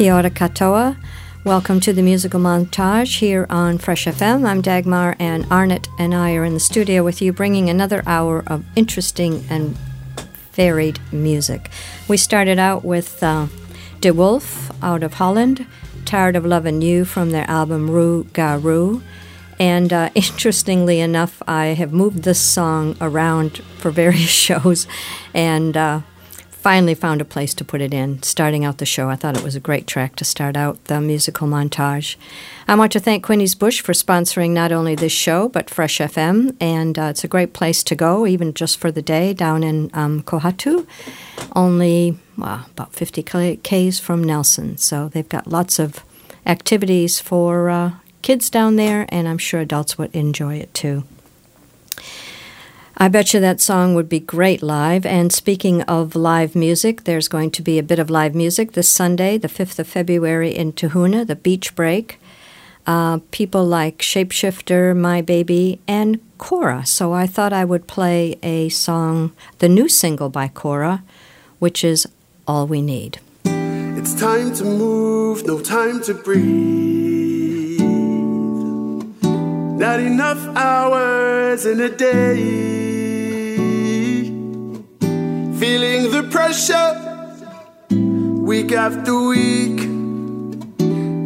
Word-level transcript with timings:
Kia 0.00 0.14
ora 0.14 0.30
katoa. 0.30 0.96
Welcome 1.44 1.78
to 1.80 1.92
the 1.92 2.00
musical 2.00 2.40
montage 2.40 3.18
here 3.18 3.46
on 3.50 3.76
Fresh 3.76 4.06
FM. 4.06 4.46
I'm 4.46 4.62
Dagmar, 4.62 5.14
and 5.18 5.44
Arnott 5.50 5.88
and 5.98 6.14
I 6.14 6.36
are 6.36 6.44
in 6.46 6.54
the 6.54 6.58
studio 6.58 7.04
with 7.04 7.20
you, 7.20 7.34
bringing 7.34 7.68
another 7.68 8.02
hour 8.06 8.42
of 8.46 8.64
interesting 8.74 9.44
and 9.50 9.76
varied 10.52 11.00
music. 11.12 11.68
We 12.08 12.16
started 12.16 12.58
out 12.58 12.82
with 12.82 13.22
uh, 13.22 13.48
De 14.00 14.10
Wolff 14.10 14.70
out 14.82 15.02
of 15.02 15.12
Holland, 15.12 15.66
Tired 16.06 16.34
of 16.34 16.46
Loving 16.46 16.80
You 16.80 17.04
from 17.04 17.28
their 17.28 17.44
album 17.50 17.90
Roux-Ga-Roux. 17.90 19.02
And 19.58 19.92
uh, 19.92 20.08
interestingly 20.14 21.00
enough, 21.00 21.42
I 21.46 21.66
have 21.76 21.92
moved 21.92 22.22
this 22.22 22.40
song 22.40 22.96
around 23.02 23.58
for 23.76 23.90
various 23.90 24.30
shows, 24.46 24.86
and 25.34 25.76
uh, 25.76 26.00
finally 26.60 26.94
found 26.94 27.20
a 27.20 27.24
place 27.24 27.54
to 27.54 27.64
put 27.64 27.80
it 27.80 27.94
in, 27.94 28.22
starting 28.22 28.64
out 28.64 28.78
the 28.78 28.86
show. 28.86 29.08
I 29.08 29.16
thought 29.16 29.36
it 29.36 29.42
was 29.42 29.56
a 29.56 29.60
great 29.60 29.86
track 29.86 30.14
to 30.16 30.24
start 30.24 30.56
out 30.56 30.84
the 30.84 31.00
musical 31.00 31.48
montage. 31.48 32.16
I 32.68 32.74
want 32.74 32.92
to 32.92 33.00
thank 33.00 33.24
Quinney's 33.24 33.54
Bush 33.54 33.80
for 33.80 33.92
sponsoring 33.92 34.50
not 34.50 34.70
only 34.70 34.94
this 34.94 35.12
show, 35.12 35.48
but 35.48 35.70
Fresh 35.70 35.98
FM, 35.98 36.54
and 36.60 36.98
uh, 36.98 37.04
it's 37.04 37.24
a 37.24 37.28
great 37.28 37.54
place 37.54 37.82
to 37.84 37.94
go, 37.94 38.26
even 38.26 38.52
just 38.52 38.78
for 38.78 38.92
the 38.92 39.02
day, 39.02 39.32
down 39.32 39.62
in 39.62 39.90
um, 39.94 40.22
Kohatu, 40.22 40.86
only 41.56 42.18
well, 42.36 42.66
about 42.70 42.92
50 42.92 43.22
Ks 43.62 43.98
from 43.98 44.22
Nelson. 44.22 44.76
So 44.76 45.08
they've 45.08 45.28
got 45.28 45.46
lots 45.46 45.78
of 45.78 46.04
activities 46.46 47.20
for 47.20 47.70
uh, 47.70 47.92
kids 48.22 48.50
down 48.50 48.76
there, 48.76 49.06
and 49.08 49.26
I'm 49.26 49.38
sure 49.38 49.60
adults 49.60 49.96
would 49.96 50.14
enjoy 50.14 50.56
it 50.56 50.72
too. 50.74 51.04
I 53.02 53.08
bet 53.08 53.32
you 53.32 53.40
that 53.40 53.62
song 53.62 53.94
would 53.94 54.10
be 54.10 54.20
great 54.20 54.62
live. 54.62 55.06
And 55.06 55.32
speaking 55.32 55.80
of 55.84 56.14
live 56.14 56.54
music, 56.54 57.04
there's 57.04 57.28
going 57.28 57.50
to 57.52 57.62
be 57.62 57.78
a 57.78 57.82
bit 57.82 57.98
of 57.98 58.10
live 58.10 58.34
music 58.34 58.72
this 58.72 58.90
Sunday, 58.90 59.38
the 59.38 59.48
5th 59.48 59.78
of 59.78 59.88
February 59.88 60.54
in 60.54 60.74
Tahuna, 60.74 61.24
the 61.24 61.34
Beach 61.34 61.74
Break. 61.74 62.20
Uh, 62.86 63.20
people 63.30 63.64
like 63.64 64.00
Shapeshifter, 64.00 64.94
My 64.94 65.22
Baby, 65.22 65.80
and 65.88 66.20
Kora. 66.36 66.84
So 66.84 67.14
I 67.14 67.26
thought 67.26 67.54
I 67.54 67.64
would 67.64 67.86
play 67.86 68.38
a 68.42 68.68
song, 68.68 69.32
the 69.60 69.68
new 69.70 69.88
single 69.88 70.28
by 70.28 70.48
Kora, 70.48 71.02
which 71.58 71.82
is 71.82 72.06
All 72.46 72.66
We 72.66 72.82
Need. 72.82 73.18
It's 73.46 74.12
time 74.12 74.52
to 74.56 74.64
move, 74.64 75.46
no 75.46 75.58
time 75.58 76.02
to 76.02 76.12
breathe. 76.12 77.80
Not 79.80 80.00
enough 80.00 80.54
hours 80.54 81.64
in 81.64 81.80
a 81.80 81.88
day 81.88 82.79
feeling 85.60 86.10
the 86.10 86.22
pressure 86.30 86.90
week 87.90 88.72
after 88.72 89.14
week, 89.28 89.80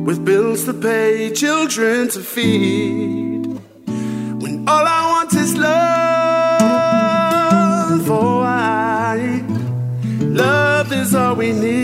with 0.04 0.24
bills 0.24 0.64
to 0.64 0.74
pay, 0.74 1.30
children 1.32 2.08
to 2.08 2.18
feed. 2.18 3.46
When 4.42 4.68
all 4.68 4.86
I 4.98 5.00
want 5.12 5.32
is 5.34 5.56
love, 5.56 5.70
oh, 8.10 8.40
I 8.40 9.44
love 10.18 10.92
is 10.92 11.14
all 11.14 11.36
we 11.36 11.52
need. 11.52 11.83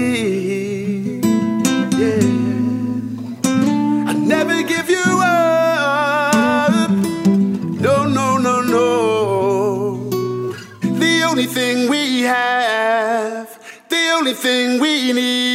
Thing 15.14 15.49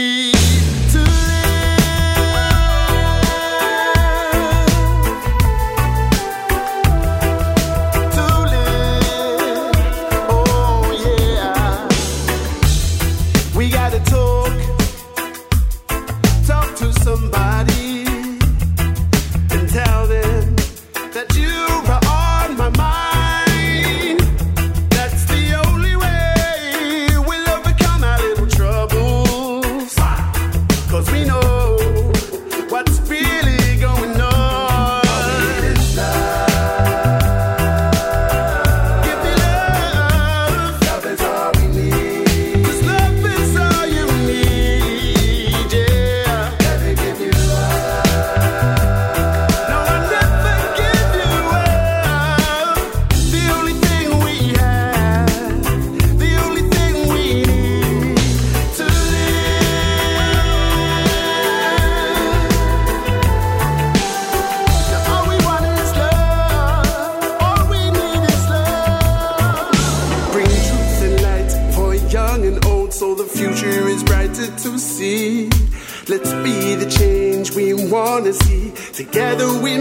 Together 78.94 79.60
we 79.62 79.78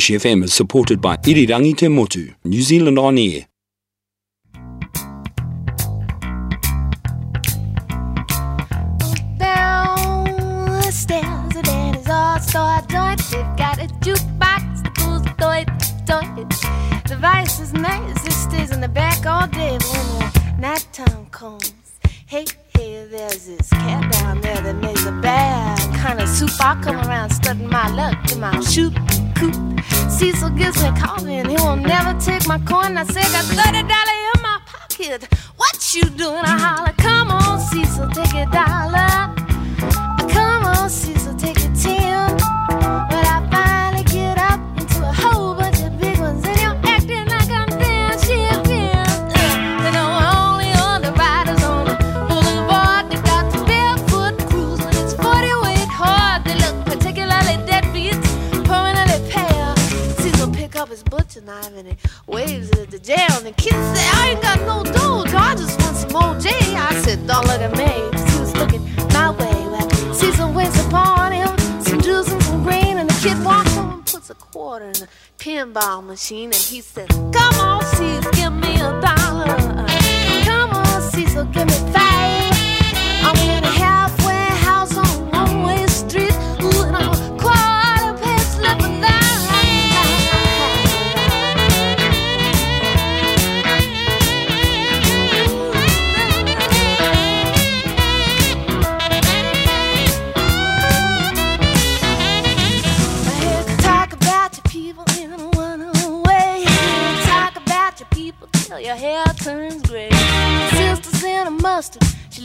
Fresh 0.00 0.22
FM 0.22 0.44
is 0.44 0.54
supported 0.54 1.02
by 1.02 1.18
Irirangi 1.18 1.76
Te 1.76 1.88
Motu, 1.88 2.32
New 2.44 2.62
Zealand 2.62 2.98
On 2.98 3.18
Air. 3.18 3.46
Downstairs, 9.38 11.52
the 11.52 11.62
band 11.64 11.96
is 11.96 12.08
all 12.08 12.38
stored 12.38 12.88
got 13.58 13.78
a 13.78 13.88
jukebox. 14.00 14.80
The 17.06 17.16
vice 17.20 17.60
is 17.60 17.74
nice, 17.74 18.26
it 18.26 18.32
stays 18.32 18.70
in 18.70 18.80
the 18.80 18.88
back 18.88 19.26
all 19.26 19.48
day. 19.48 19.76
When 19.76 20.60
night 20.62 20.88
time 20.94 21.26
comes, 21.26 21.74
hey, 22.24 22.46
hey, 22.74 23.06
there's 23.10 23.44
this 23.44 23.68
cat 23.68 24.10
down 24.12 24.40
there 24.40 24.62
that 24.62 24.76
makes 24.76 25.04
a 25.04 25.12
bad 25.12 25.79
kind 26.10 26.22
of 26.22 26.28
soup. 26.28 26.50
I 26.60 26.74
come 26.82 26.96
around 26.96 27.30
studying 27.30 27.70
my 27.70 27.88
luck 27.94 28.32
in 28.32 28.40
my 28.40 28.58
shoot 28.60 28.92
coop. 29.36 29.54
Cecil 30.10 30.50
gives 30.50 30.82
me 30.82 30.88
a 30.88 30.92
call 30.92 31.24
and 31.24 31.48
he 31.48 31.56
won't 31.56 31.82
never 31.82 32.18
take 32.18 32.46
my 32.48 32.58
coin. 32.58 32.96
I 32.96 33.04
say, 33.04 33.22
got 33.34 33.44
thirty 33.44 33.82
dollar 33.92 34.18
in 34.34 34.42
my 34.42 34.58
pocket. 34.66 35.28
What 35.56 35.94
you 35.94 36.04
doing? 36.10 36.44
I 36.44 36.58
holler, 36.58 36.94
come 36.98 37.30
on, 37.30 37.60
Cecil, 37.60 38.08
take 38.08 38.34
a 38.34 38.46
dollar. 38.50 39.39
Pinball 75.60 76.04
machine. 76.04 76.46
And 76.46 76.54
he 76.54 76.80
said, 76.80 77.08
Come 77.08 77.54
on, 77.60 77.84
Cecil, 77.84 78.32
give 78.32 78.52
me 78.52 78.76
a 78.76 79.00
dollar. 79.00 79.86
Come 80.44 80.70
on, 80.70 81.02
Cecil, 81.12 81.44
give 81.46 81.66
me 81.66 81.92
five. 81.92 82.39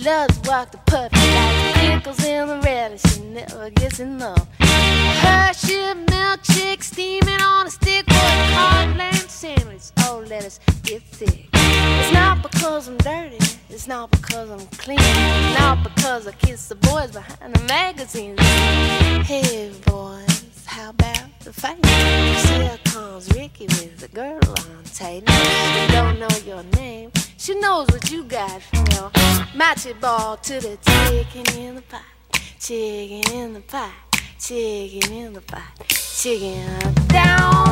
Loves 0.05 0.39
walk 0.47 0.69
the 0.69 0.77
puppy 0.85 1.17
like 1.17 1.73
pickles 1.75 2.23
in 2.23 2.47
the 2.47 2.59
relish. 2.59 3.01
She 3.01 3.21
never 3.21 3.71
gets 3.71 3.99
enough. 3.99 4.47
Hershey 4.59 5.81
milkshake 6.05 6.83
steaming 6.83 7.41
on 7.41 7.65
a 7.65 7.71
stick 7.71 8.05
with 8.05 8.15
a 8.15 8.55
cornland 8.55 9.29
sandwich. 9.29 9.85
Oh, 10.01 10.23
let 10.27 10.45
us 10.45 10.59
get 10.83 11.01
thick. 11.01 11.49
It's 11.53 12.13
not 12.13 12.43
because 12.43 12.87
I'm 12.87 12.97
dirty, 12.97 13.37
it's 13.69 13.87
not 13.87 14.11
because 14.11 14.51
I'm 14.51 14.67
clean, 14.77 14.99
not 15.57 15.83
because 15.83 16.27
I 16.27 16.33
kiss 16.33 16.67
the 16.67 16.75
boys 16.75 17.11
behind 17.11 17.55
the 17.55 17.63
magazines. 17.63 18.39
Hey, 19.27 19.71
boys, 19.87 20.65
how 20.65 20.91
about 20.91 21.34
the 21.45 21.53
fight? 21.53 21.85
Here 21.85 22.79
comes 22.85 23.31
Ricky 23.35 23.65
with 23.67 23.99
the 23.99 24.07
girl 24.07 24.39
on 24.43 24.83
tight. 24.95 25.23
She 25.29 25.93
don't 25.93 26.19
know 26.19 26.27
your 26.43 26.63
name, 26.75 27.11
she 27.37 27.53
knows 27.59 27.87
what 27.89 28.09
you 28.09 28.23
got 28.23 28.63
from 28.63 28.79
your 28.93 29.11
matchy 29.53 29.99
ball 30.01 30.37
to 30.37 30.53
the 30.59 30.77
chicken 30.81 31.59
in 31.59 31.75
the 31.75 31.81
pot, 31.83 32.01
chicken 32.59 33.31
in 33.31 33.53
the 33.53 33.59
pot, 33.59 33.93
chicken 34.39 35.13
in 35.13 35.33
the 35.33 35.41
pot, 35.41 35.87
chicken 35.87 36.65
down, 37.09 37.67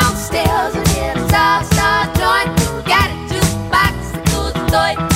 downstairs 0.00 0.74
and 0.74 0.86
get 0.86 1.18
a 1.18 1.28
star 1.28 2.06
joint. 2.16 2.56
Got 2.86 3.10
it 3.10 3.30
jukebox, 3.30 4.24
good 4.24 4.54
toy, 4.70 4.94
toy. 5.08 5.15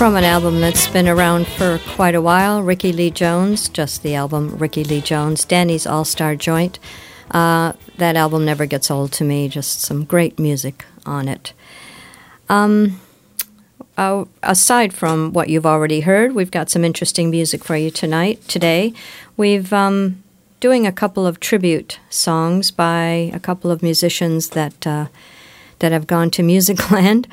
From 0.00 0.16
an 0.16 0.24
album 0.24 0.62
that's 0.62 0.86
been 0.86 1.06
around 1.06 1.46
for 1.46 1.78
quite 1.88 2.14
a 2.14 2.22
while, 2.22 2.62
Rickie 2.62 2.90
Lee 2.90 3.10
Jones, 3.10 3.68
just 3.68 4.02
the 4.02 4.14
album 4.14 4.56
Rickie 4.56 4.82
Lee 4.82 5.02
Jones, 5.02 5.44
Danny's 5.44 5.86
All 5.86 6.06
Star 6.06 6.34
Joint. 6.34 6.78
Uh, 7.30 7.74
that 7.98 8.16
album 8.16 8.46
never 8.46 8.64
gets 8.64 8.90
old 8.90 9.12
to 9.12 9.24
me, 9.24 9.46
just 9.46 9.82
some 9.82 10.06
great 10.06 10.38
music 10.38 10.86
on 11.04 11.28
it. 11.28 11.52
Um, 12.48 12.98
uh, 13.98 14.24
aside 14.42 14.94
from 14.94 15.34
what 15.34 15.50
you've 15.50 15.66
already 15.66 16.00
heard, 16.00 16.34
we've 16.34 16.50
got 16.50 16.70
some 16.70 16.82
interesting 16.82 17.28
music 17.28 17.62
for 17.62 17.76
you 17.76 17.90
tonight. 17.90 18.40
Today, 18.48 18.94
we've 19.36 19.70
um, 19.70 20.22
doing 20.60 20.86
a 20.86 20.92
couple 20.92 21.26
of 21.26 21.40
tribute 21.40 22.00
songs 22.08 22.70
by 22.70 23.30
a 23.34 23.38
couple 23.38 23.70
of 23.70 23.82
musicians 23.82 24.48
that 24.50 24.86
uh, 24.86 25.08
that 25.80 25.92
have 25.92 26.06
gone 26.06 26.30
to 26.30 26.42
Music 26.42 26.90
Land 26.90 27.28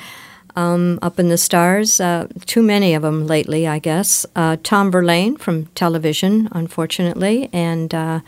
um, 0.58 0.98
up 1.04 1.20
in 1.20 1.30
the 1.30 1.38
stars. 1.38 2.02
Uh, 2.02 2.28
too 2.46 2.64
many 2.64 2.96
of 2.96 3.04
them 3.04 3.28
lately, 3.28 3.68
I 3.68 3.78
guess. 3.78 4.26
Uh, 4.36 4.58
Tom 4.64 4.92
Verlaine 4.92 5.38
from 5.38 5.68
television, 5.68 6.50
unfortunately, 6.52 7.48
and 7.54 7.94
uh, 7.94 8.20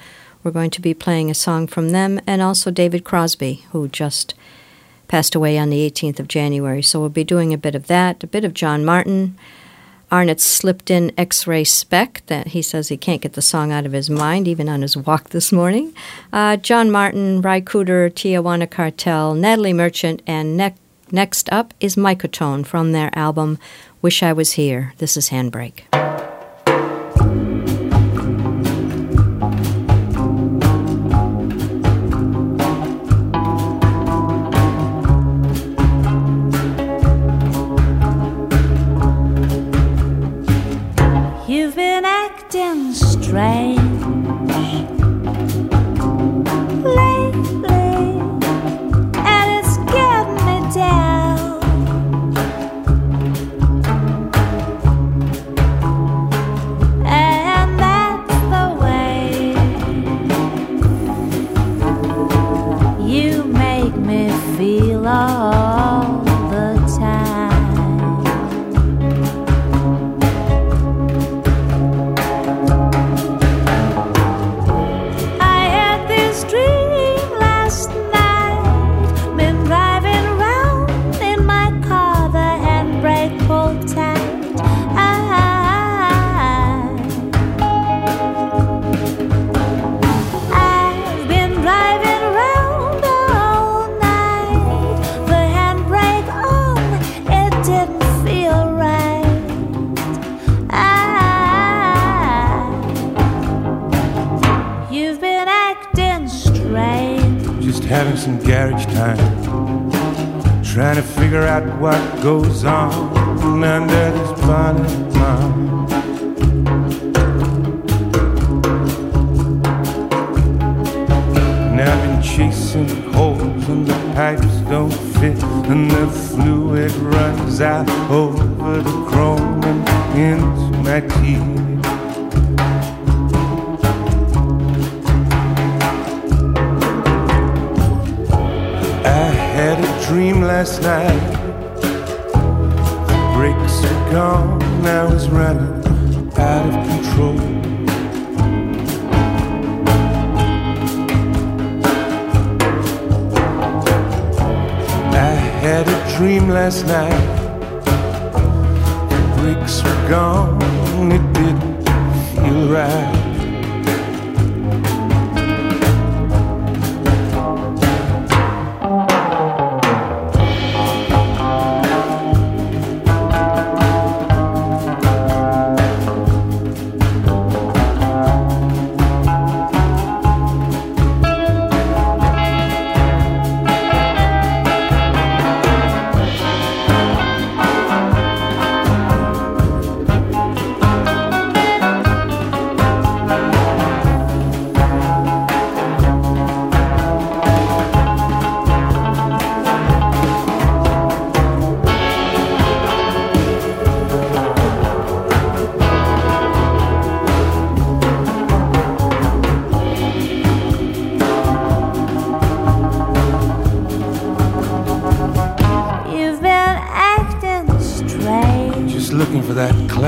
we're 0.44 0.52
going 0.52 0.70
to 0.70 0.82
be 0.82 0.94
playing 0.94 1.32
a 1.32 1.34
song 1.34 1.66
from 1.66 1.90
them, 1.90 2.22
and 2.28 2.42
also 2.42 2.70
David 2.70 3.04
Crosby, 3.04 3.66
who 3.72 3.88
just 3.88 4.36
passed 5.08 5.34
away 5.34 5.58
on 5.58 5.72
the 5.72 5.90
18th 5.90 6.20
of 6.20 6.28
January. 6.28 6.84
So 6.84 7.00
we'll 7.00 7.10
be 7.10 7.24
doing 7.24 7.52
a 7.52 7.58
bit 7.58 7.74
of 7.74 7.88
that, 7.88 8.24
a 8.24 8.28
bit 8.28 8.46
of 8.46 8.54
John 8.54 8.86
Martyn. 8.86 9.36
Arnott 10.12 10.40
slipped 10.40 10.92
in 10.92 11.12
X-Ray 11.18 11.64
Spex 11.64 12.26
that 12.28 12.48
he 12.50 12.62
says 12.62 12.88
he 12.90 12.98
can't 12.98 13.22
get 13.22 13.34
the 13.34 13.42
song 13.42 13.72
out 13.72 13.88
of 13.88 13.92
his 13.92 14.10
mind, 14.10 14.48
even 14.48 14.70
on 14.70 14.84
his 14.84 14.96
walk 14.96 15.30
this 15.30 15.52
morning. 15.52 15.96
Uh, 16.32 16.58
John 16.58 16.92
Martyn, 16.92 17.42
Ry 17.42 17.62
Cooder, 17.62 18.12
Tijuana 18.12 18.70
Cartel, 18.70 19.34
Natalie 19.34 19.74
Merchant, 19.74 20.22
and 20.28 20.56
ne- 20.56 20.76
next 21.12 21.52
up 21.52 21.74
is 21.80 21.96
Microtone 21.96 22.66
from 22.66 22.92
their 22.92 23.10
album 23.18 23.60
Wish 24.02 24.24
I 24.24 24.34
Was 24.34 24.54
Here. 24.54 24.94
This 24.98 25.18
is 25.18 25.30
Handbrake. 25.30 26.29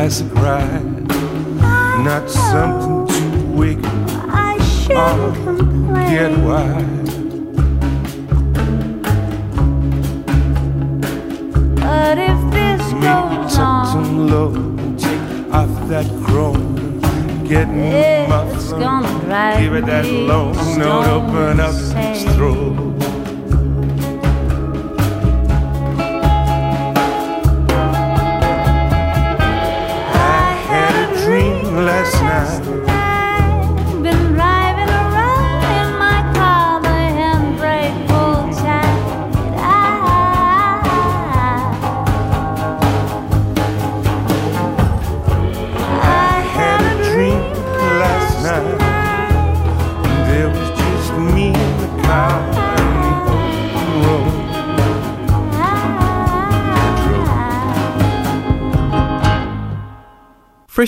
For 0.09 0.33
that 0.41 0.60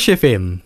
Fresh 0.04 0.20
FM. 0.20 0.63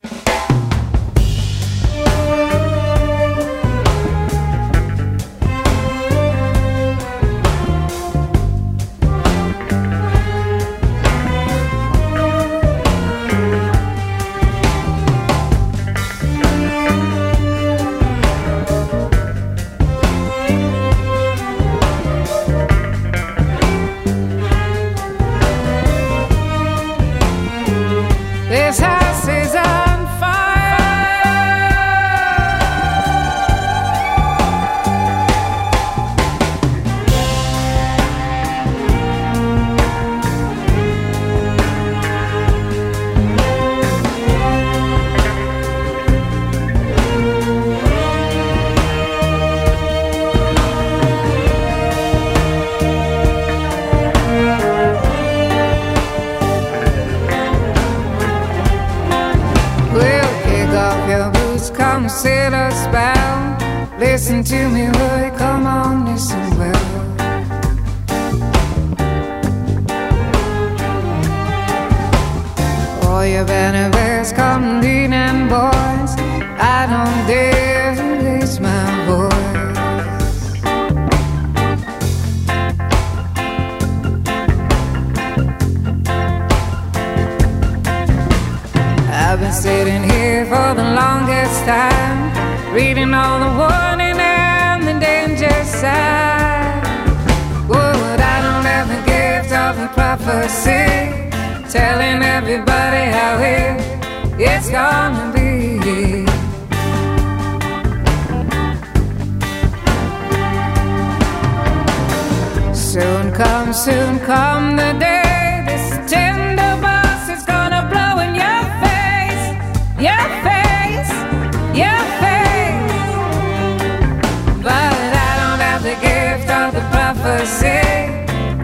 left 126.46 126.74
the 126.74 126.82
prophecy, 126.92 127.82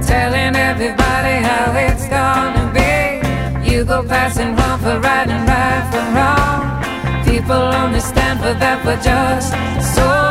telling 0.05 0.55
everybody 0.55 1.35
how 1.47 1.73
it's 1.75 2.07
gonna 2.07 2.71
be. 2.73 3.69
You 3.69 3.83
go 3.83 4.03
passing 4.03 4.55
wrong 4.55 4.79
for 4.79 4.99
right 4.99 5.27
and 5.27 5.47
right 5.47 5.85
for 5.91 6.05
wrong. 6.15 7.23
People 7.25 7.55
only 7.55 7.99
stand 7.99 8.39
for 8.39 8.53
that, 8.53 8.83
for 8.83 8.95
just 9.03 9.95
so. 9.95 10.22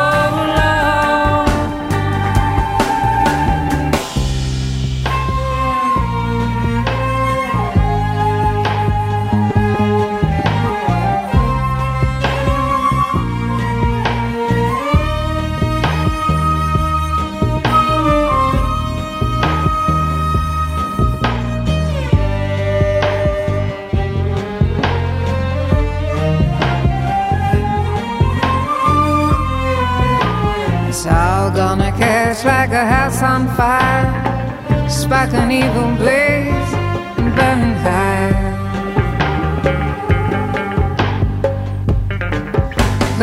House 32.85 33.21
on 33.21 33.47
fire, 33.55 34.89
spark 34.89 35.33
an 35.33 35.51
evil 35.51 35.95
blaze 35.97 36.73
and 37.17 37.35
burn 37.35 37.73
high. 37.83 38.53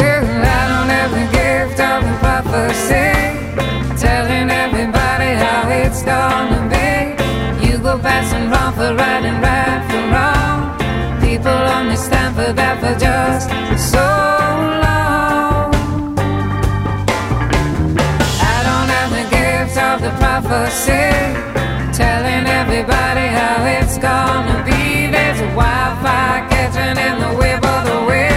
I 0.02 0.62
don't 0.72 0.90
have 0.96 1.10
the 1.18 1.26
gift 1.36 1.76
the 1.78 2.14
prophecy, 2.24 3.08
telling 4.00 4.50
everybody 4.50 5.30
how 5.44 5.68
it's 5.68 6.02
gonna 6.02 6.62
be. 6.72 7.66
You 7.66 7.78
go 7.78 7.98
passing 7.98 8.50
wrong 8.50 8.72
for 8.74 8.94
right 8.94 9.24
and 9.24 9.42
right 9.42 9.82
for 9.90 10.04
wrong. 10.12 11.20
People 11.20 11.52
only 11.52 11.96
stand 11.96 12.34
for 12.34 12.52
that 12.52 12.80
for 12.80 12.94
just 12.98 13.92
so 13.92 14.39
prophecy, 20.42 21.10
telling 21.92 22.46
everybody 22.46 23.26
how 23.28 23.64
it's 23.64 23.98
gonna 23.98 24.62
be. 24.64 25.06
There's 25.10 25.40
a 25.40 25.54
wildfire 25.54 26.48
catching 26.48 26.96
in 27.06 27.20
the 27.20 27.34
whip 27.36 27.64
of 27.64 27.84
the 27.84 28.06
wind. 28.06 28.29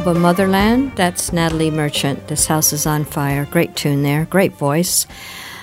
Album 0.00 0.22
Motherland, 0.22 0.96
that's 0.96 1.30
Natalie 1.30 1.70
Merchant. 1.70 2.28
This 2.28 2.46
House 2.46 2.72
is 2.72 2.86
on 2.86 3.04
Fire. 3.04 3.44
Great 3.44 3.76
tune 3.76 4.02
there, 4.02 4.24
great 4.24 4.54
voice. 4.54 5.06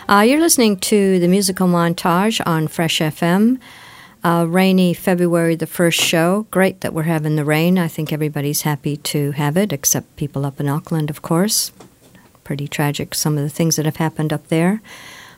Uh, 0.08 0.20
you're 0.20 0.40
listening 0.40 0.78
to 0.78 1.18
the 1.18 1.28
musical 1.28 1.68
montage 1.68 2.40
on 2.46 2.68
Fresh 2.68 3.00
FM. 3.00 3.60
Uh, 4.24 4.46
rainy 4.48 4.94
February, 4.94 5.56
the 5.56 5.66
first 5.66 6.00
show. 6.00 6.46
Great 6.52 6.82
that 6.82 6.94
we're 6.94 7.10
having 7.10 7.36
the 7.36 7.44
rain. 7.44 7.80
I 7.80 7.88
think 7.88 8.14
everybody's 8.14 8.62
happy 8.62 8.98
to 8.98 9.32
have 9.32 9.58
it, 9.58 9.74
except 9.74 10.16
people 10.18 10.46
up 10.46 10.60
in 10.60 10.70
Auckland, 10.70 11.10
of 11.10 11.24
course. 11.24 11.72
Pretty 12.44 12.68
tragic, 12.68 13.16
some 13.16 13.40
of 13.40 13.44
the 13.44 13.50
things 13.50 13.76
that 13.78 13.86
have 13.86 13.96
happened 13.96 14.32
up 14.32 14.50
there. 14.50 14.84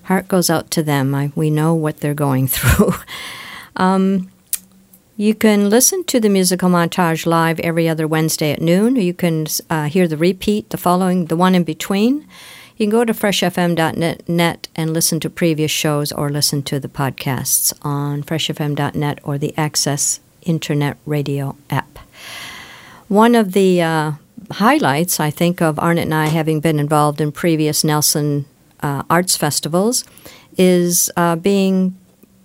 Heart 0.03 0.27
goes 0.27 0.49
out 0.49 0.71
to 0.71 0.83
them. 0.83 1.15
I, 1.15 1.31
we 1.35 1.49
know 1.49 1.73
what 1.73 2.01
they're 2.01 2.13
going 2.13 2.47
through. 2.49 2.95
um, 3.77 4.29
you 5.19 5.35
can 5.35 5.69
listen 5.69 6.05
to 6.05 6.17
the 6.21 6.29
musical 6.29 6.69
montage 6.69 7.25
live 7.25 7.59
every 7.59 7.89
other 7.89 8.07
Wednesday 8.07 8.53
at 8.53 8.61
noon, 8.61 8.95
you 8.95 9.13
can 9.13 9.45
uh, 9.69 9.83
hear 9.89 10.07
the 10.07 10.15
repeat, 10.15 10.69
the 10.69 10.77
following, 10.77 11.25
the 11.25 11.35
one 11.35 11.55
in 11.55 11.65
between. 11.65 12.25
You 12.77 12.85
can 12.85 12.89
go 12.89 13.03
to 13.03 13.11
freshfm.net 13.11 14.67
and 14.77 14.93
listen 14.93 15.19
to 15.19 15.29
previous 15.29 15.71
shows 15.71 16.13
or 16.13 16.29
listen 16.29 16.63
to 16.63 16.79
the 16.79 16.87
podcasts 16.87 17.73
on 17.81 18.23
freshfm.net 18.23 19.19
or 19.21 19.37
the 19.37 19.53
Access 19.57 20.21
Internet 20.43 20.95
Radio 21.05 21.57
app. 21.69 21.99
One 23.09 23.35
of 23.35 23.51
the 23.51 23.81
uh, 23.81 24.11
highlights, 24.51 25.19
I 25.19 25.31
think, 25.31 25.61
of 25.61 25.77
Arnott 25.79 26.05
and 26.05 26.13
I 26.13 26.27
having 26.27 26.61
been 26.61 26.79
involved 26.79 27.19
in 27.19 27.33
previous 27.33 27.83
Nelson 27.83 28.45
uh, 28.81 29.03
arts 29.09 29.35
festivals 29.35 30.05
is 30.57 31.11
uh, 31.17 31.35
being 31.35 31.98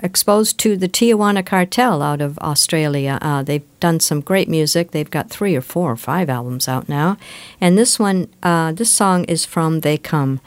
exposed 0.04 0.58
to 0.60 0.76
the 0.76 0.88
Tijuana 0.88 1.44
Cartel 1.44 2.02
out 2.02 2.20
of 2.20 2.38
Australia. 2.38 3.18
Uh, 3.20 3.42
they've 3.42 3.66
done 3.80 3.98
some 3.98 4.20
great 4.20 4.48
music. 4.48 4.90
They've 4.90 5.10
got 5.10 5.30
three 5.30 5.56
or 5.56 5.60
four 5.60 5.90
or 5.90 5.96
five 5.96 6.28
albums 6.28 6.68
out 6.68 6.88
now, 6.88 7.16
and 7.60 7.76
this 7.76 7.98
one, 7.98 8.28
uh, 8.42 8.70
this 8.72 8.92
song 8.92 9.24
is 9.24 9.44
from 9.44 9.80
They 9.80 9.96
Come. 9.98 10.40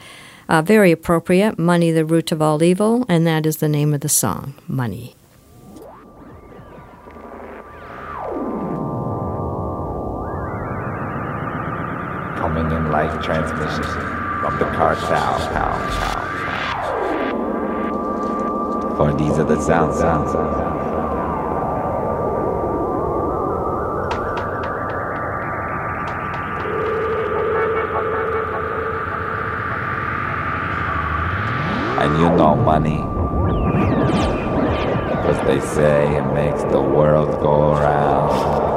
Uh, 0.48 0.62
very 0.62 0.92
appropriate. 0.92 1.58
Money, 1.58 1.90
the 1.90 2.06
root 2.06 2.32
of 2.32 2.40
all 2.40 2.62
evil, 2.62 3.04
and 3.08 3.26
that 3.26 3.44
is 3.44 3.58
the 3.58 3.68
name 3.68 3.92
of 3.92 4.00
the 4.00 4.08
song, 4.08 4.54
Money. 4.66 5.14
coming 12.38 12.70
in 12.70 12.90
live 12.90 13.22
transmission 13.22 13.82
from 14.40 14.58
the 14.58 14.64
cartel. 14.76 15.36
For 18.98 19.12
these 19.12 19.38
are 19.38 19.44
the 19.44 19.60
sounds. 19.60 19.96
sounds. 19.96 20.34
And 32.02 32.18
you 32.18 32.28
know 32.36 32.56
money. 32.56 33.04
Because 35.14 35.46
they 35.46 35.60
say 35.60 36.16
it 36.16 36.34
makes 36.34 36.64
the 36.64 36.80
world 36.80 37.40
go 37.40 37.74
around. 37.74 38.67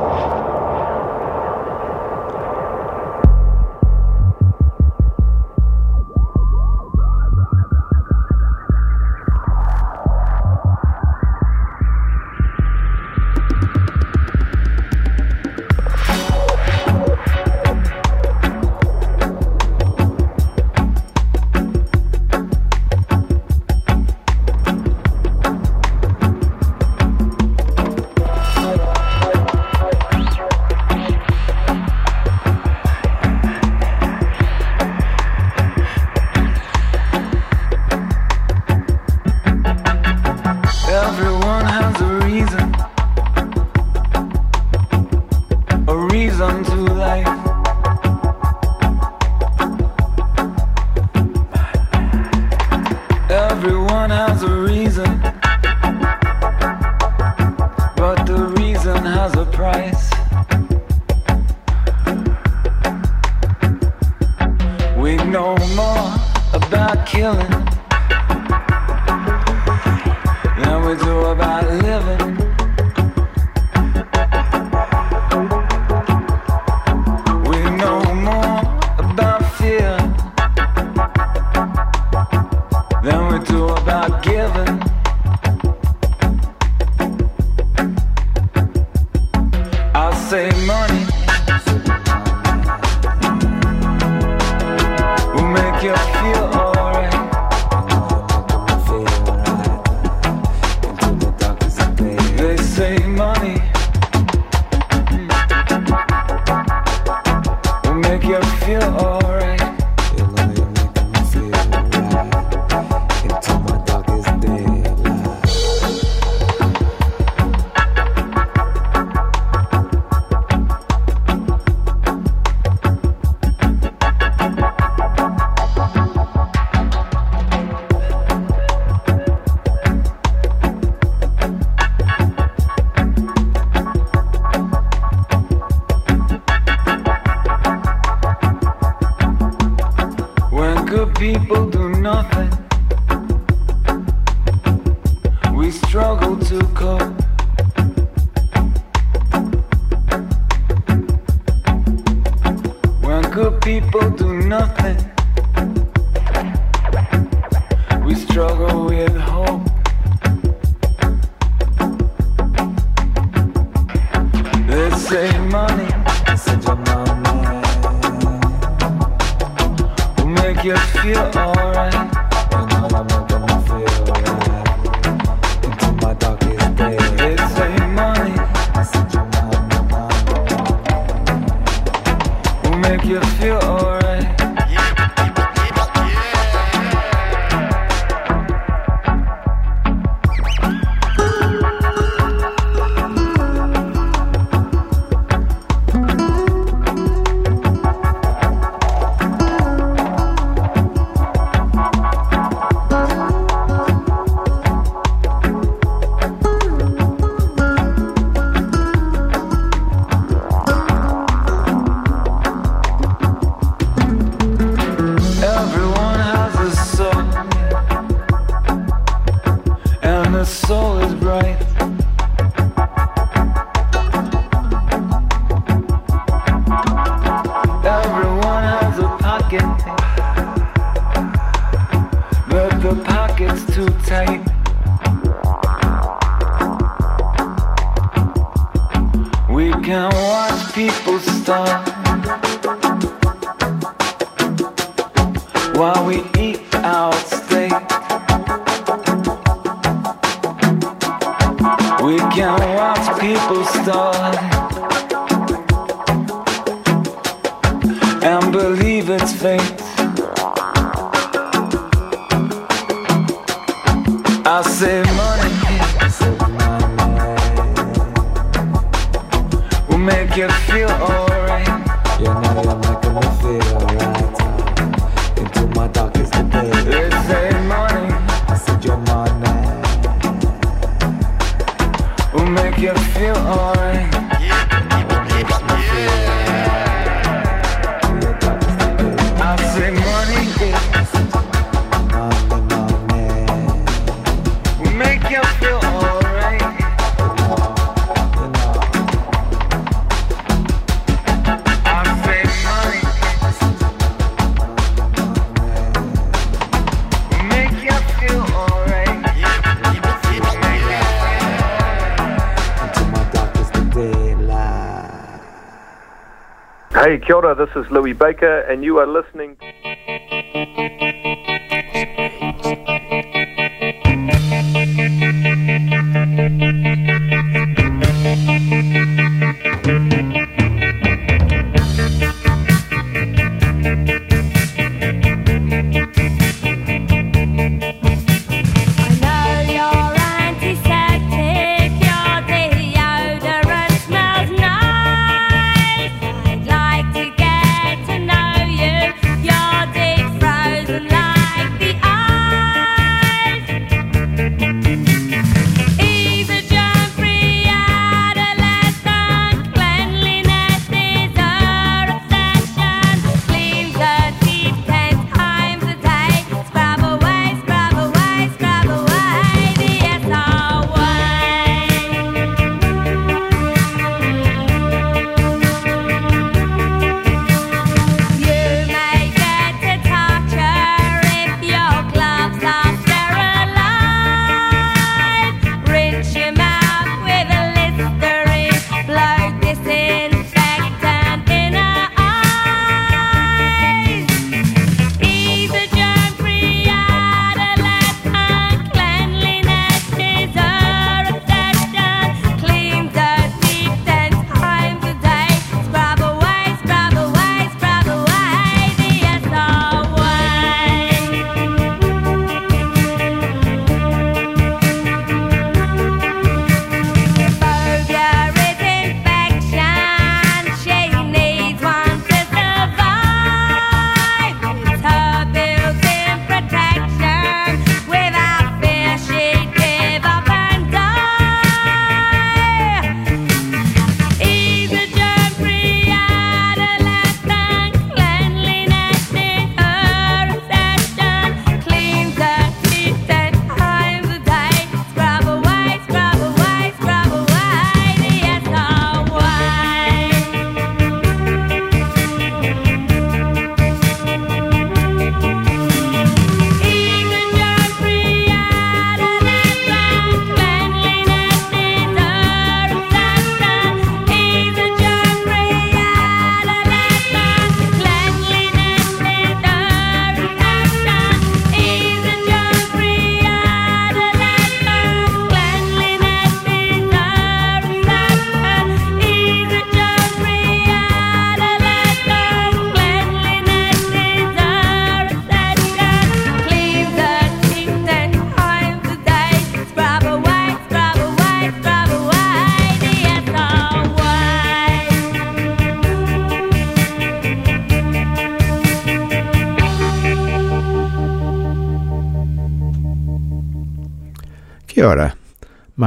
Hey, 317.01 317.17
kia 317.17 317.35
ora, 317.35 317.55
this 317.55 317.69
is 317.75 317.89
Louis 317.89 318.13
Baker, 318.13 318.59
and 318.69 318.83
you 318.83 318.99
are 318.99 319.07
listening. 319.07 319.57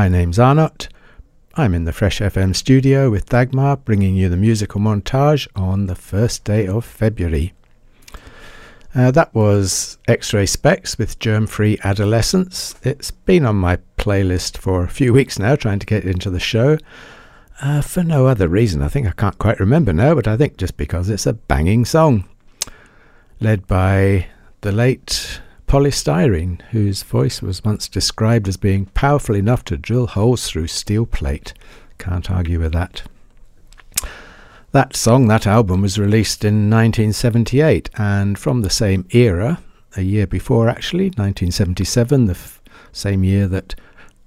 My 0.05 0.09
name's 0.11 0.39
Arnott. 0.39 0.89
I'm 1.55 1.73
in 1.73 1.85
the 1.85 1.93
Fresh 1.93 2.21
FM 2.21 2.55
studio 2.55 3.09
with 3.09 3.31
Dagmar, 3.31 3.79
bringing 3.79 4.15
you 4.15 4.29
the 4.29 4.37
musical 4.37 4.79
montage 4.79 5.49
on 5.57 5.87
the 5.87 5.95
first 5.95 6.45
day 6.45 6.67
of 6.67 6.85
February. 6.85 7.55
Uh, 8.95 9.11
that 9.13 9.35
was 9.35 9.97
X-Ray 10.07 10.45
Spex 10.45 10.99
with 10.99 11.19
Germ 11.19 11.47
Free 11.47 11.79
Adolescence. 11.83 12.75
It's 12.83 13.13
been 13.13 13.47
on 13.47 13.57
my 13.57 13.79
playlist 13.97 14.59
for 14.59 14.85
a 14.85 14.91
few 14.91 15.15
weeks 15.15 15.39
now, 15.39 15.57
trying 15.57 15.79
to 15.79 15.87
get 15.87 16.05
into 16.05 16.29
the 16.29 16.39
show. 16.39 16.77
Uh, 17.63 17.81
for 17.81 18.05
no 18.05 18.27
other 18.27 18.47
reason. 18.47 18.83
I 18.83 18.89
think 18.89 19.07
I 19.07 19.13
can't 19.13 19.39
quite 19.39 19.59
remember 19.59 19.95
now, 19.95 20.15
but 20.15 20.29
I 20.29 20.37
think 20.37 20.59
just 20.59 20.77
because 20.77 21.09
it's 21.09 21.25
a 21.25 21.33
banging 21.33 21.87
song. 21.87 22.29
Led 23.41 23.67
by 23.67 24.27
the 24.61 24.71
late 24.71 25.41
Poly 25.67 25.91
Styrene, 25.91 26.61
whose 26.71 27.03
voice 27.03 27.43
was 27.43 27.65
once 27.65 27.89
described 27.89 28.49
as 28.49 28.57
being 28.57 28.87
powerful 28.87 29.35
enough 29.35 29.65
to 29.65 29.77
drill 29.77 30.07
holes 30.07 30.49
through 30.49 30.69
steel 30.69 31.07
plate. 31.07 31.53
Can't 31.99 32.31
argue 32.31 32.61
with 32.61 32.73
that. 32.73 33.03
That 34.73 34.97
song, 34.97 35.29
that 35.29 35.47
album, 35.47 35.83
was 35.83 35.99
released 35.99 36.45
in 36.45 36.69
1978, 36.69 37.91
and 37.97 38.39
from 38.39 38.63
the 38.63 38.71
same 38.71 39.07
era, 39.11 39.61
a 39.97 40.03
year 40.03 40.27
before 40.27 40.69
actually, 40.69 41.07
1977, 41.07 42.27
the 42.27 42.33
f- 42.33 42.61
same 42.91 43.23
year 43.23 43.47
that 43.47 43.75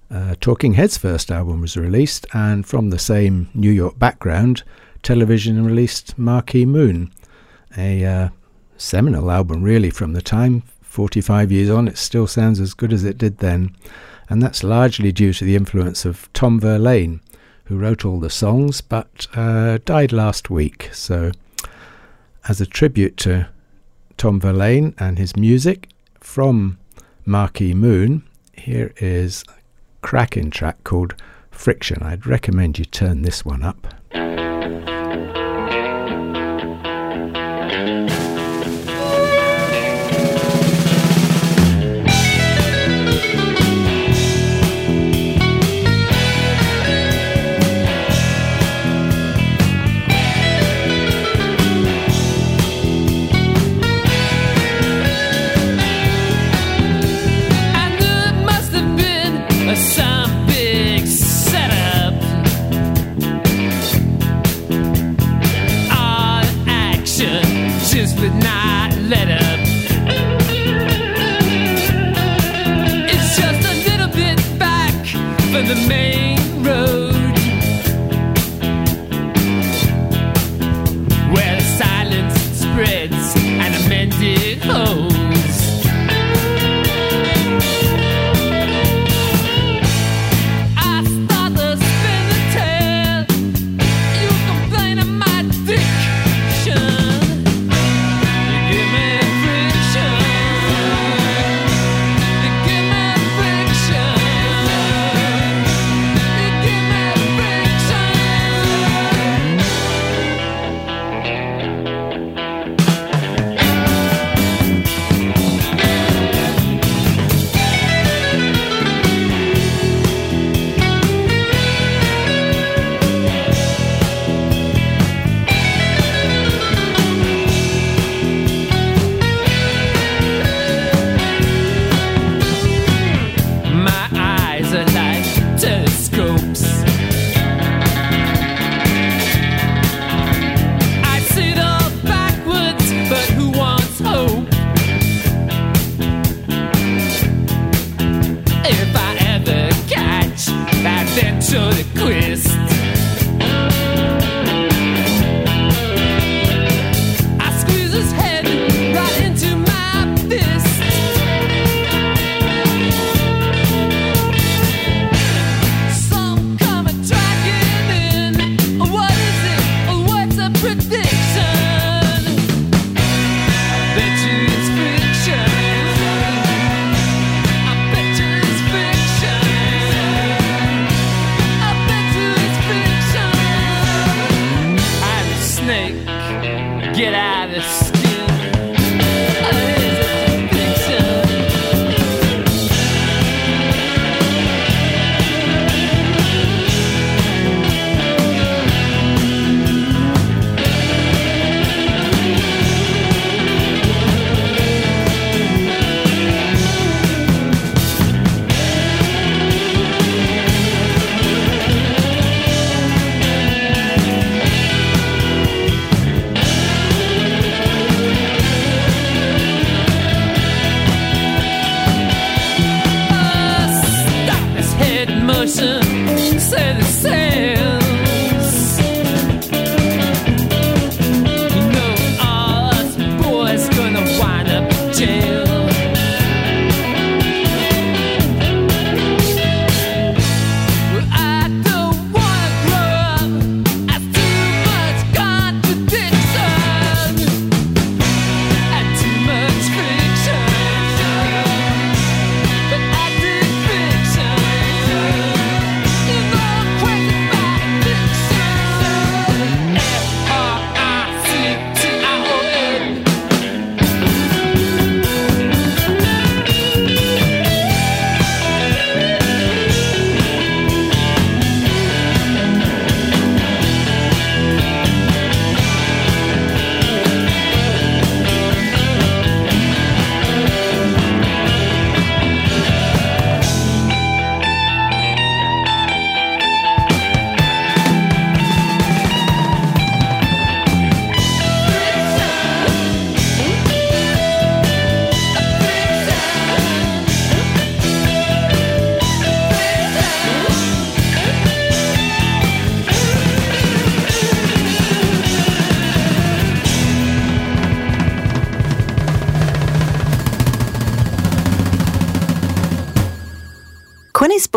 uh, 0.09 0.35
Talking 0.39 0.75
Heads' 0.75 0.97
first 0.97 1.31
album 1.31 1.61
was 1.61 1.75
released, 1.75 2.25
and 2.33 2.65
from 2.65 2.89
the 2.89 2.99
same 2.99 3.49
New 3.53 3.71
York 3.71 3.99
background, 3.99 4.63
television 5.03 5.65
released 5.65 6.17
Marquee 6.17 6.65
Moon, 6.65 7.11
a 7.77 8.05
uh, 8.05 8.29
seminal 8.77 9.29
album 9.29 9.63
really 9.63 9.89
from 9.89 10.13
the 10.13 10.21
time. 10.21 10.63
45 10.97 11.51
years 11.51 11.69
on, 11.69 11.87
it 11.87 11.95
still 11.95 12.25
sounds 12.25 12.59
as 12.59 12.73
good 12.73 12.91
as 12.91 13.03
it 13.03 13.19
did 13.19 13.37
then, 13.37 13.75
and 14.31 14.41
that's 14.41 14.63
largely 14.63 15.11
due 15.11 15.31
to 15.31 15.45
the 15.45 15.55
influence 15.55 16.05
of 16.05 16.27
Tom 16.33 16.59
Verlaine 16.59 17.21
who 17.65 17.77
wrote 17.77 18.03
all 18.03 18.19
the 18.19 18.31
songs 18.31 18.81
but 18.81 19.27
uh, 19.35 19.77
died 19.85 20.11
last 20.11 20.49
week. 20.49 20.89
So, 20.91 21.31
as 22.49 22.59
a 22.59 22.65
tribute 22.65 23.15
to 23.17 23.47
Tom 24.17 24.39
Verlaine 24.39 24.95
and 24.97 25.19
his 25.19 25.35
music 25.35 25.89
from 26.19 26.79
Marquee 27.27 27.75
Moon, 27.75 28.23
here 28.53 28.91
is 28.97 29.43
a 29.49 29.61
cracking 30.01 30.49
track 30.49 30.83
called 30.83 31.13
Friction. 31.51 32.01
I'd 32.01 32.25
recommend 32.25 32.79
you 32.79 32.85
turn 32.85 33.21
this 33.21 33.45
one 33.45 33.61
up. 33.61 33.93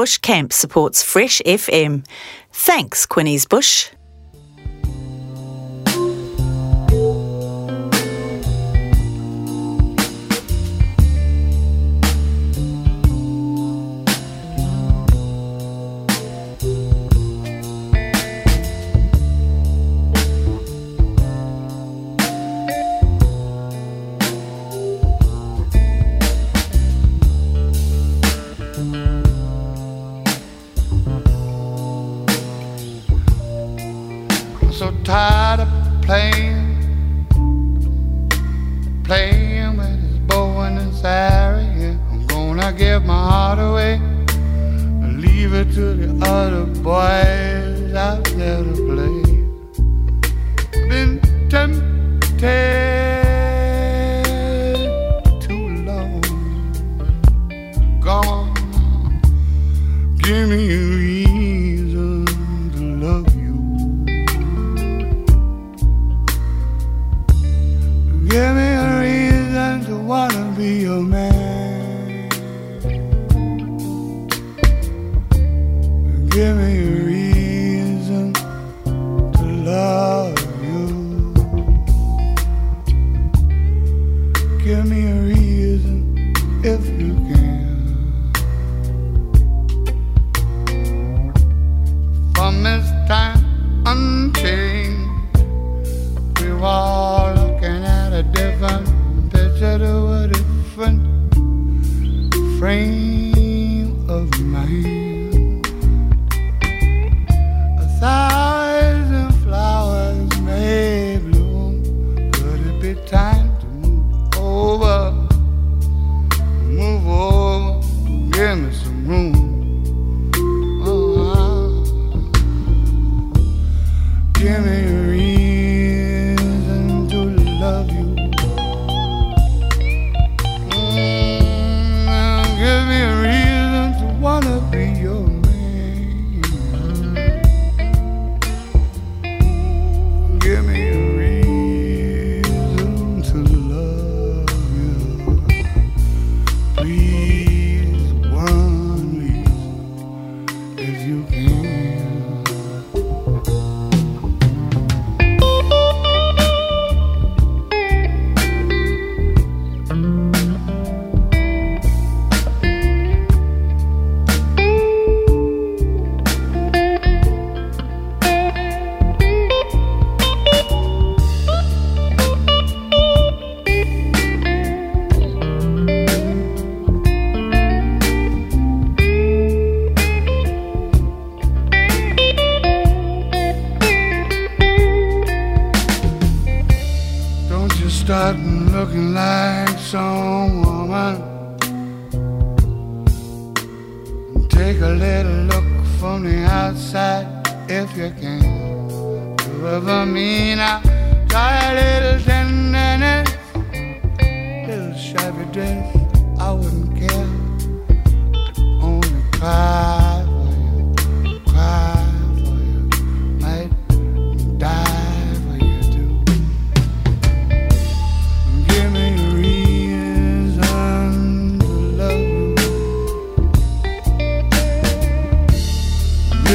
Bush 0.00 0.16
Camp 0.16 0.50
supports 0.50 1.02
Fresh 1.02 1.42
FM. 1.44 2.06
Thanks, 2.54 3.04
Quinney's 3.04 3.44
Bush. 3.44 3.90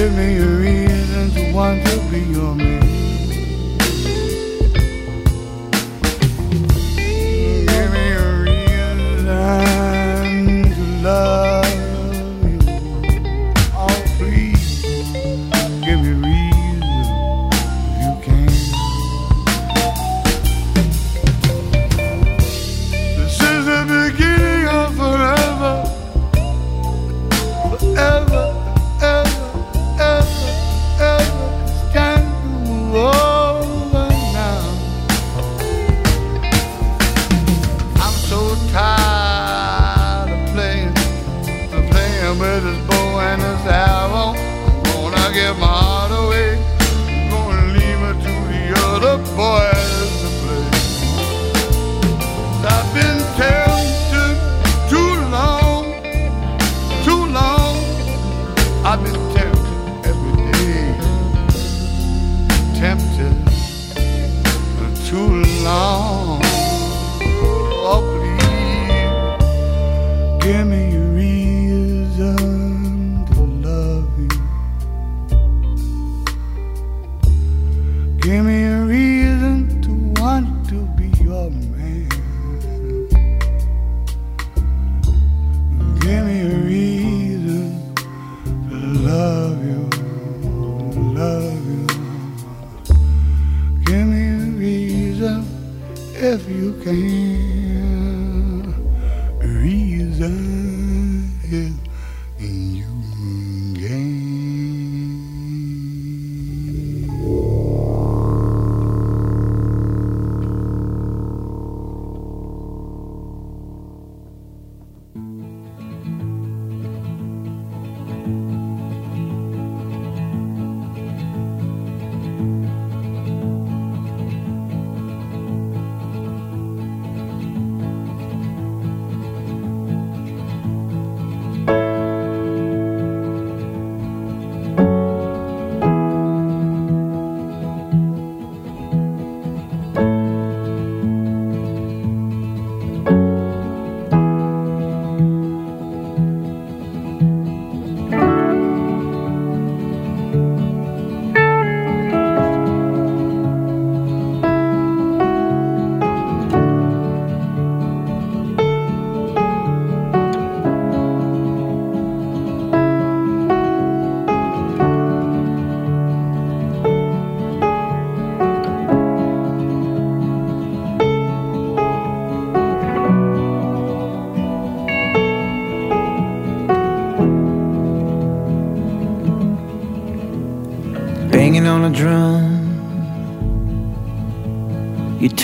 give 0.06 0.16
me 0.16 0.38
a 0.38 0.46
reason 0.46 1.32
to 1.32 1.52
want 1.52 1.84
to 1.84 2.00
be 2.12 2.20
your 2.20 2.54
man. 2.54 2.95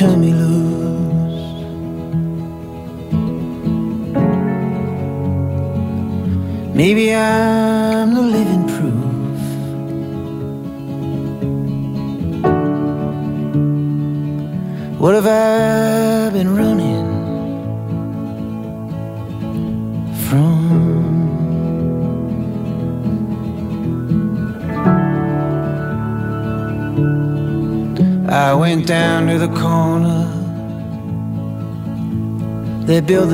turn 0.02 0.20
me 0.20 0.34
loose. 0.34 0.61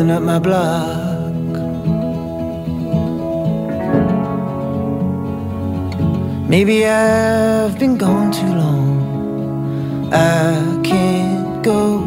Up 0.09 0.23
my 0.23 0.39
block. 0.39 1.35
Maybe 6.47 6.85
I've 6.85 7.77
been 7.77 7.97
gone 7.97 8.31
too 8.31 8.47
long. 8.47 10.09
I 10.13 10.79
can't 10.81 11.61
go 11.61 12.06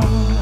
dawn. 0.00 0.39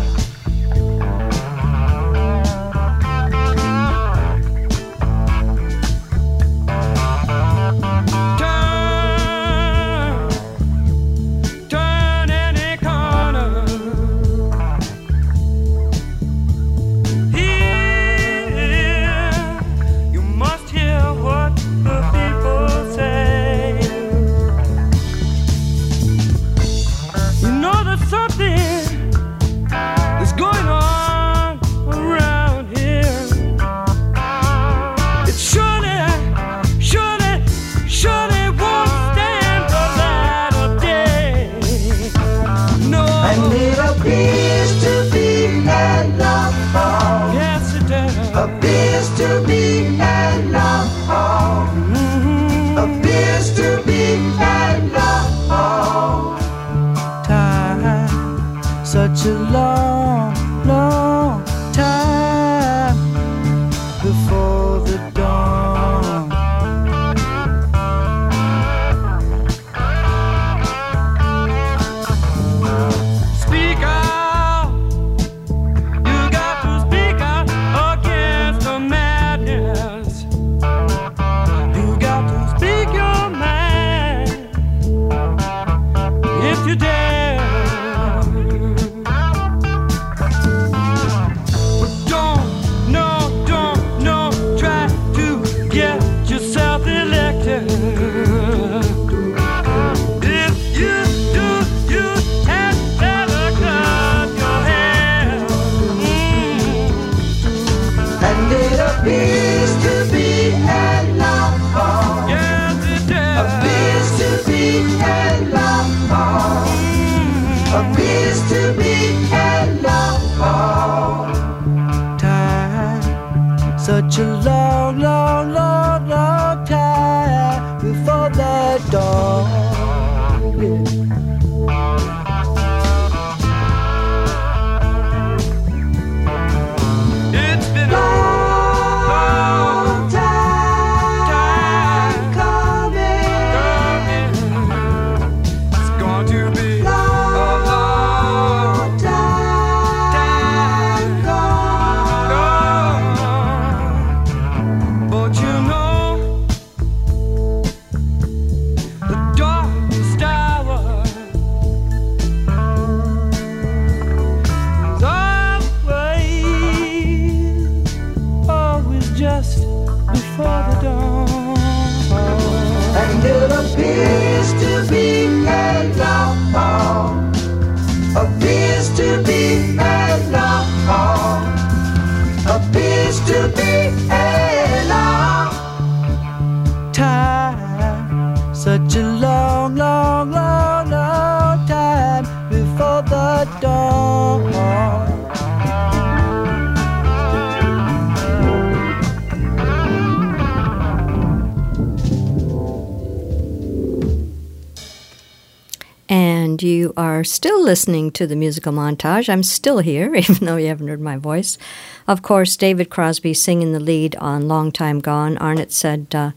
Listening 207.68 208.10
to 208.10 208.26
the 208.26 208.34
musical 208.34 208.72
montage. 208.72 209.28
I'm 209.28 209.42
still 209.42 209.80
here, 209.80 210.14
even 210.14 210.36
though 210.46 210.56
you 210.56 210.68
haven't 210.68 210.88
heard 210.88 211.02
my 211.02 211.18
voice. 211.18 211.58
Of 212.06 212.22
course, 212.22 212.56
David 212.56 212.88
Crosby 212.88 213.34
singing 213.34 213.74
the 213.74 213.78
lead 213.78 214.16
on 214.16 214.48
Long 214.48 214.72
Time 214.72 215.00
Gone. 215.00 215.36
Arnott 215.36 215.70
said, 215.70 216.06
uh, 216.14 216.30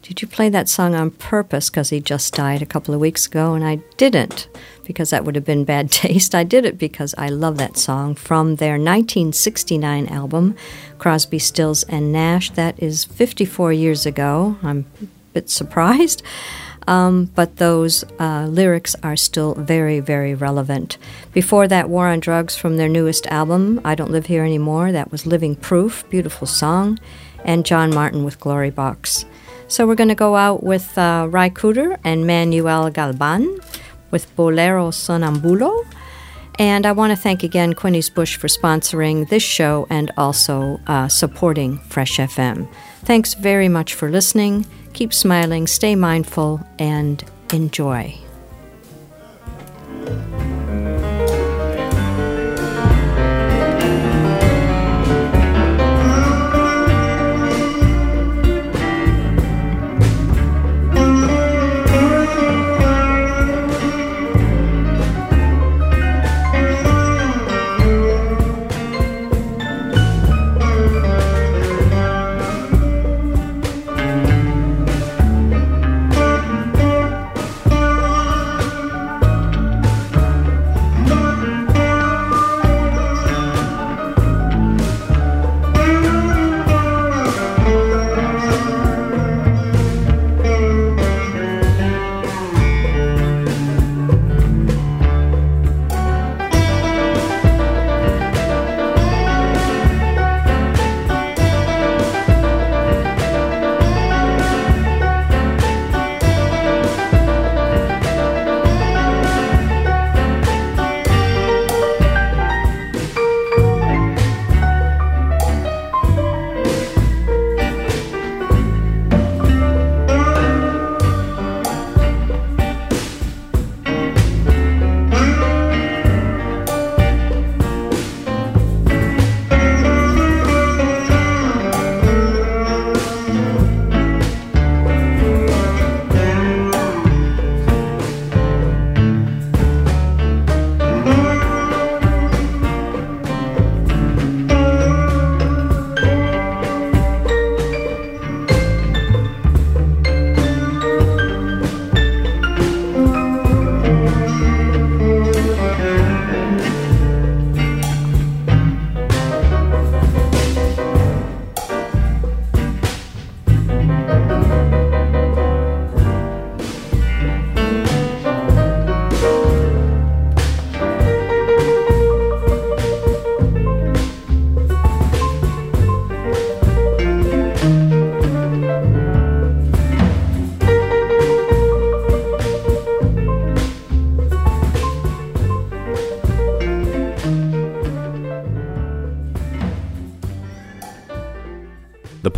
Did 0.00 0.22
you 0.22 0.26
play 0.26 0.48
that 0.48 0.70
song 0.70 0.94
on 0.94 1.10
purpose? 1.10 1.68
Because 1.68 1.90
he 1.90 2.00
just 2.00 2.32
died 2.32 2.62
a 2.62 2.66
couple 2.66 2.94
of 2.94 3.00
weeks 3.00 3.26
ago. 3.26 3.52
And 3.52 3.62
I 3.62 3.80
didn't, 3.98 4.48
because 4.84 5.10
that 5.10 5.26
would 5.26 5.34
have 5.34 5.44
been 5.44 5.66
bad 5.66 5.90
taste. 6.02 6.34
I 6.34 6.44
did 6.44 6.64
it 6.64 6.78
because 6.78 7.14
I 7.18 7.28
love 7.28 7.58
that 7.58 7.76
song 7.76 8.14
from 8.14 8.56
their 8.56 8.78
1969 8.78 10.06
album, 10.06 10.56
Crosby, 10.96 11.38
Stills, 11.38 11.82
and 11.82 12.10
Nash. 12.10 12.48
That 12.52 12.82
is 12.82 13.04
54 13.04 13.74
years 13.74 14.06
ago. 14.06 14.56
I'm 14.62 14.86
a 15.02 15.04
bit 15.34 15.50
surprised. 15.50 16.22
Um, 16.86 17.26
but 17.34 17.56
those 17.56 18.04
uh, 18.18 18.46
lyrics 18.46 18.96
are 19.02 19.16
still 19.16 19.54
very, 19.54 20.00
very 20.00 20.34
relevant. 20.34 20.98
Before 21.32 21.68
that, 21.68 21.88
War 21.88 22.08
on 22.08 22.20
Drugs 22.20 22.56
from 22.56 22.76
their 22.76 22.88
newest 22.88 23.26
album, 23.26 23.80
I 23.84 23.94
Don't 23.94 24.10
Live 24.10 24.26
Here 24.26 24.44
Anymore, 24.44 24.92
that 24.92 25.12
was 25.12 25.26
Living 25.26 25.54
Proof, 25.54 26.08
beautiful 26.10 26.46
song, 26.46 26.98
and 27.44 27.66
John 27.66 27.94
Martyn 27.94 28.24
with 28.24 28.40
Glory 28.40 28.70
Box. 28.70 29.24
So 29.68 29.86
we're 29.86 29.94
going 29.94 30.08
to 30.08 30.16
go 30.16 30.34
out 30.34 30.64
with 30.64 30.98
uh, 30.98 31.28
Ry 31.30 31.48
Cooder 31.48 31.96
and 32.02 32.26
Manuel 32.26 32.90
Galban 32.90 33.64
with 34.10 34.34
Bolero 34.34 34.90
Sonambulo. 34.90 35.86
And 36.58 36.84
I 36.84 36.92
want 36.92 37.12
to 37.12 37.16
thank 37.16 37.42
again 37.42 37.74
Quinney's 37.74 38.10
Bush 38.10 38.36
for 38.36 38.48
sponsoring 38.48 39.28
this 39.28 39.42
show 39.42 39.86
and 39.88 40.10
also 40.16 40.80
uh, 40.86 41.08
supporting 41.08 41.78
Fresh 41.78 42.18
FM. 42.18 42.68
Thanks 43.04 43.34
very 43.34 43.68
much 43.68 43.94
for 43.94 44.10
listening. 44.10 44.66
Keep 44.92 45.12
smiling, 45.14 45.66
stay 45.66 45.94
mindful, 45.94 46.60
and 46.78 47.24
enjoy. 47.52 48.14